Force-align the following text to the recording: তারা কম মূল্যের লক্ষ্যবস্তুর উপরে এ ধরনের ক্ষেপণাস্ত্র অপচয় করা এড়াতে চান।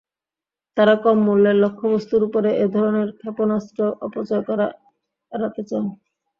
তারা 0.77 0.95
কম 1.03 1.17
মূল্যের 1.25 1.57
লক্ষ্যবস্তুর 1.63 2.21
উপরে 2.27 2.49
এ 2.57 2.75
ধরনের 2.75 3.09
ক্ষেপণাস্ত্র 3.19 3.79
অপচয় 4.05 4.43
করা 4.49 4.67
এড়াতে 5.31 5.61
চান। 5.69 5.85